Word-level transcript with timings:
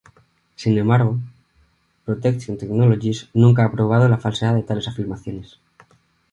Sin 0.55 0.75
embargo, 0.79 1.19
Protection 2.05 2.57
Technologies 2.57 3.29
nunca 3.35 3.63
ha 3.65 3.71
probado 3.71 4.09
la 4.09 4.17
falsedad 4.17 4.55
de 4.55 4.63
tales 4.63 4.87
afirmaciones. 4.87 5.59